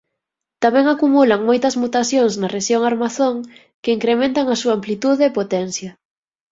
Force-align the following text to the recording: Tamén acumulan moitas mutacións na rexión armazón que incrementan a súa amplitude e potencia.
Tamén 0.63 0.85
acumulan 0.87 1.41
moitas 1.49 1.75
mutacións 1.81 2.33
na 2.41 2.51
rexión 2.55 2.81
armazón 2.91 3.35
que 3.81 3.93
incrementan 3.97 4.45
a 4.49 4.55
súa 4.61 4.73
amplitude 4.77 5.23
e 5.25 5.35
potencia. 5.39 5.91